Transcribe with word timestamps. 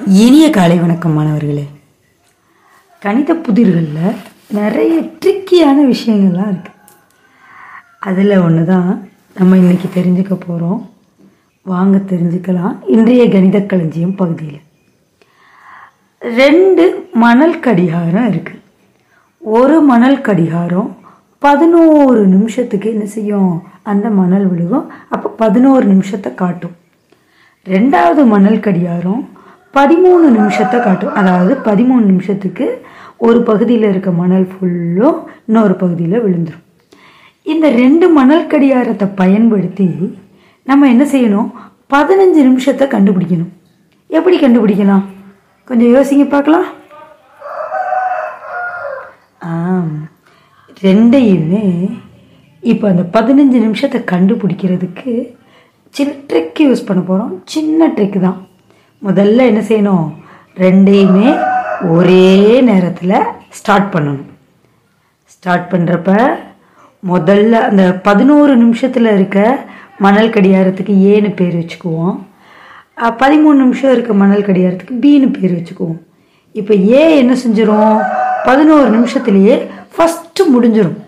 இனிய 0.00 0.50
காலை 0.50 0.76
வணக்கம் 0.82 1.12
மாணவர்களே. 1.12 1.64
கணித 3.02 3.34
புதிர்களில் 3.34 4.18
நிறைய 4.58 4.94
ட்ரிக்கியான 5.22 5.76
விஷயங்கள்லாம் 5.90 6.50
இருக்குது 6.52 6.78
அதில் 8.08 8.34
ஒன்று 8.44 8.64
தான் 8.64 8.88
நம்ம 9.38 9.56
இன்னைக்கு 9.56 9.88
தெரிஞ்சுக்க 9.96 10.34
போகிறோம் 10.34 10.80
வாங்க 11.62 11.98
தெரிஞ்சுக்கலாம். 12.12 12.74
இன்றைய 12.94 13.28
கணித 13.28 13.60
களஞ்சியம் 13.72 14.14
பகுதியில். 14.14 14.62
ரெண்டு 16.22 16.86
மணல் 17.24 17.58
கடிகாரம் 17.58 18.30
இருக்குது 18.32 18.62
ஒரு 19.40 19.80
மணல் 19.80 20.20
கடிகாரம் 20.20 20.96
பதினோரு 21.38 22.26
நிமிஷத்துக்கு 22.26 22.90
என்ன 22.90 23.04
செய்யும்? 23.04 23.52
அந்த 23.82 24.08
மணல் 24.10 24.48
விழுகும். 24.52 24.88
அப்போ 25.08 25.28
பதினோரு 25.28 25.86
நிமிஷத்தை 25.94 26.34
காட்டும். 26.34 26.76
ரெண்டாவது 27.66 28.24
மணல் 28.34 28.60
கடிகாரம் 28.60 29.22
பதிமூணு 29.76 30.26
நிமிஷத்தை 30.38 30.82
காட்டும். 30.82 31.14
அதாவது 31.14 31.54
பதிமூணு 31.54 32.04
நிமிஷத்துக்கு 32.04 32.66
ஒரு 33.16 33.42
பகுதியில் 33.42 33.88
இருக்க 33.88 34.10
மணல் 34.10 34.46
ஃபுல்லும் 34.52 35.18
இன்னொரு 35.46 35.74
பகுதியில் 35.74 36.22
விழுந்துடும் 36.24 36.64
இந்த 37.42 37.70
ரெண்டு 37.70 38.08
மணல் 38.08 38.46
கடிகாரத்தை 38.46 39.06
பயன்படுத்தி 39.14 39.88
நம்ம 40.62 40.88
என்ன 40.88 41.04
செய்யணும்? 41.04 41.48
பதினஞ்சு 41.94 42.40
நிமிஷத்தை 42.48 42.86
கண்டுபிடிக்கணும். 42.88 43.50
எப்படி 44.10 44.36
கண்டுபிடிக்கலாம்? 44.38 45.04
கொஞ்சம் 45.64 45.92
யோசிங்க 45.94 46.28
பார்க்கலாம். 46.28 46.66
ஆம். 49.38 50.08
ரெண்டையுமே 50.82 51.64
இப்போ 52.60 52.88
அந்த 52.88 53.02
பதினஞ்சு 53.12 53.58
நிமிஷத்தை 53.66 54.00
கண்டுபிடிக்கிறதுக்கு 54.12 55.12
சின்ன 55.94 56.12
ட்ரிக் 56.28 56.60
யூஸ் 56.66 56.86
பண்ண 56.86 57.02
போகிறோம் 57.02 57.42
சின்ன 57.44 57.88
ட்ரிக் 57.88 58.18
தான். 58.20 58.38
முதல்ல 59.06 59.46
என்ன 59.50 59.60
செய்யணும்? 59.68 60.06
ரெண்டையுமே 60.62 61.28
ஒரே 61.94 62.26
நேரத்தில் 62.70 63.16
ஸ்டார்ட் 63.58 63.88
பண்ணணும். 63.94 64.26
ஸ்டார்ட் 65.34 65.66
பண்ணுறப்ப 65.72 66.10
முதல்ல 67.12 67.54
அந்த 67.70 67.84
பதினோரு 68.08 68.52
நிமிஷத்தில் 68.56 69.08
இருக்க 69.16 69.38
மணல் 70.04 70.30
கடியாரத்துக்கு 70.34 70.94
ஏன்னு 71.12 71.30
பேர் 71.40 71.56
வச்சுக்குவோம். 71.60 72.14
பதிமூணு 73.22 73.58
நிமிஷம் 73.64 73.92
இருக்க 73.94 74.12
மணல் 74.22 74.46
கடியாரத்துக்கு 74.48 74.94
பின்னு 75.04 75.28
பேர் 75.36 75.54
வச்சுக்குவோம். 75.58 76.00
இப்போ 76.60 76.74
ஏ 76.74 77.02
என்ன 77.22 77.34
செஞ்சிடும் 77.44 77.94
பதினோரு 78.48 78.88
நிமிஷத்துலேயே 78.96 79.56
ஃபஸ்ட்டு 79.94 80.50
முடிஞ்சிடும் 80.54 80.98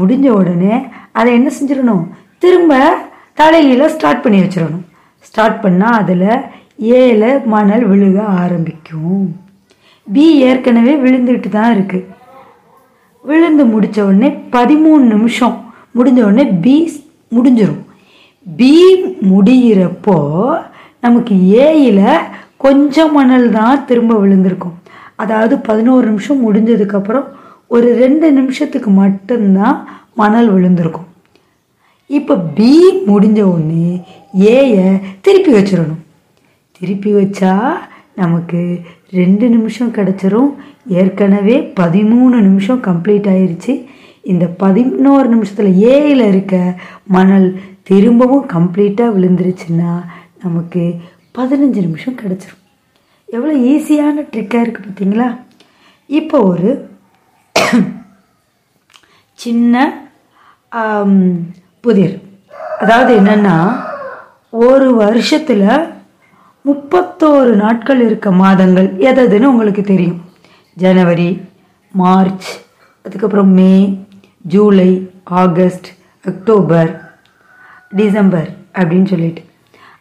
முடிஞ்ச 0.00 0.26
உடனே 0.40 0.76
அதை 1.18 1.30
என்ன 1.38 1.50
செஞ்சிடணும்? 1.58 2.04
திரும்ப 2.42 2.80
தலையில 3.40 3.88
ஸ்டார்ட் 3.94 4.22
பண்ணி 4.24 4.38
வச்சிடணும். 4.44 4.84
ஸ்டார்ட் 5.28 5.58
பண்ணால் 5.64 5.98
அதில் 6.02 6.28
ஏல 6.78 7.22
மணல் 7.54 7.84
விழுக 7.90 8.18
ஆரம்பிக்கும். 8.42 9.24
பி 10.06 10.24
ஏற்கனவே 10.48 10.94
விழுந்துட்டு 11.04 11.48
தான் 11.48 11.72
இருக்குது 11.76 12.10
விழுந்து 13.24 13.64
முடிச்ச 13.74 13.98
உடனே 14.06 14.30
பதிமூணு 14.54 15.04
நிமிஷம் 15.14 15.56
முடிஞ்ச 15.96 16.20
உடனே 16.28 16.44
பி 16.64 16.76
முடிஞ்சிடும் 17.36 17.82
பி 18.46 18.74
முடிகிறப்போ 19.30 20.16
நமக்கு 21.04 21.34
ஏயில் 21.66 22.04
கொஞ்சம் 22.64 23.14
மணல் 23.18 23.46
தான் 23.58 23.84
திரும்ப 23.88 24.12
விழுந்திருக்கும். 24.22 24.76
அதாவது 25.22 25.54
பதினோரு 25.68 26.04
நிமிஷம் 26.10 26.44
முடிஞ்சதுக்கப்புறம் 26.46 27.26
ஒரு 27.74 27.88
ரெண்டு 28.02 28.26
நிமிஷத்துக்கு 28.38 28.90
மட்டும்தான் 29.02 29.76
மணல் 30.20 30.48
விழுந்திருக்கும். 30.54 31.08
இப்போ 32.10 32.34
பி 32.58 32.72
முடிஞ்ச 33.10 33.40
உடனே 33.52 33.90
ஏயை 34.56 34.86
திருப்பி 35.26 35.52
வச்சிடணும். 35.56 36.02
திருப்பி 36.80 37.10
வச்சா 37.18 37.52
நமக்கு 38.20 38.60
ரெண்டு 39.18 39.46
நிமிஷம் 39.54 39.94
கிடச்சிரும். 39.96 40.50
ஏற்கனவே 41.00 41.56
பதிமூணு 41.80 42.36
நிமிஷம் 42.48 42.80
கம்ப்ளீட் 42.88 43.28
ஆயிடுச்சு 43.34 43.72
இந்த 44.32 44.44
பதினோரு 44.62 45.26
நிமிஷத்தில் 45.34 45.72
ஏயில் 45.94 46.24
இருக்க 46.32 46.56
மணல் 47.16 47.48
திரும்பவும் 47.88 48.46
கம்ப்ளீட்டாக 48.54 49.14
விழுந்துருச்சுன்னா 49.16 49.92
நமக்கு 50.44 50.82
பதினஞ்சு 51.38 51.80
நிமிஷம் 51.86 52.20
கிடச்சிரும். 52.22 52.60
எவ்வளோ 53.28 53.54
ஈஸியான 53.72 54.24
ட்ரிக்காக 54.32 54.64
இருக்குது 54.64 54.86
பார்த்தீங்களா? 54.88 55.28
இப்போ 56.10 56.38
ஒரு 56.52 56.70
சின்ன 59.44 59.76
புதிர். 61.84 62.14
அதாவது 62.82 63.12
என்னென்னா 63.20 63.56
ஒரு 64.66 64.88
வருஷத்தில் 65.02 65.66
முப்பத்தோரு 66.68 67.52
நாட்கள் 67.62 68.00
இருக்க 68.06 68.28
மாதங்கள் 68.42 68.86
எததுன்னு 69.08 69.50
உங்களுக்கு 69.52 69.82
தெரியும். 69.90 70.20
ஜனவரி 70.82 71.30
மார்ச் 72.00 72.48
அதுக்கப்புறம் 73.04 73.50
May 73.58 73.72
July 74.52 74.90
August 75.42 75.88
October 76.24 76.90
December 77.98 78.48
அப்படின்னு 78.78 79.10
சொல்லிட்டு. 79.12 79.42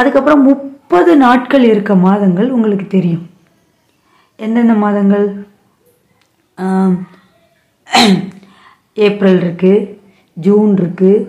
அதுக்கப்புறம் 0.00 0.42
முப்பது 0.50 1.12
நாட்கள் 1.24 1.64
இருக்க 1.72 1.92
மாதங்கள் 2.06 2.50
உங்களுக்கு 2.56 2.88
தெரியும். 2.96 3.24
எந்தெந்த 4.46 4.74
மாதங்கள்? 4.84 5.26
ஏப்ரல் 9.06 9.40
இருக்குது 9.44 9.86
ஜூன் 10.36 10.72
இருக்குது 10.80 11.26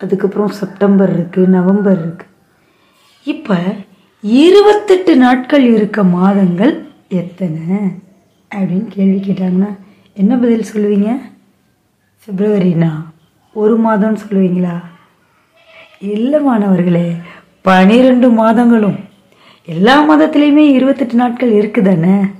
அதுக்கப்புறம் 0.00 0.56
செப்டம்பர் 0.60 1.12
இருக்குது 1.16 1.52
நவம்பர் 1.56 2.00
இருக்குது 2.04 2.34
இப்போ 3.26 3.56
இருபத்தெட்டு 4.20 5.16
நாட்கள் 5.16 5.64
இருக்க 5.64 6.04
மாதங்கள் 6.04 6.86
எத்தனை? 7.08 7.76
அப்படின்னு 8.54 8.86
கேள்வி 8.88 9.32
கேட்டாங்கன்னா 9.32 9.78
என்ன 10.14 10.36
பதில் 10.36 10.64
சொல்லுவீங்க? 10.72 11.20
பிப்ரவரினா? 12.26 13.04
ஒரு 13.52 13.80
மாதம்னு 13.80 14.16
சொல்லுவீங்களா? 14.28 14.82
இல்லை 15.98 16.40
மாணவர்களே 16.40 17.12
பனிரெண்டு 17.62 18.30
மாதங்களும். 18.30 18.98
எல்லா 19.64 20.10
மாதத்துலேயுமே 20.10 20.56
இருபத்தெட்டு 20.56 21.14
நாட்கள் 21.14 21.52
இருக்குதானே? 21.52 22.34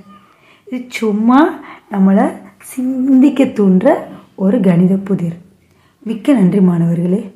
இது 0.65 0.85
சும்மா 0.89 1.59
நம்மளை 1.91 2.33
சிந்திக்க 2.59 3.43
தூண்டுற 3.43 3.95
ஒரு 4.35 4.59
கணித 4.59 4.95
புதிர். 4.95 5.37
மிக்க 6.03 6.33
நன்றி 6.33 6.61
மாணவர்களே. 6.61 7.31